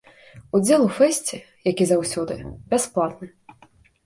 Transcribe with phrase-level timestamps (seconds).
[0.59, 1.35] Удзел у фэсце,
[1.71, 2.39] як і заўсёды,
[2.73, 3.27] бясплатны.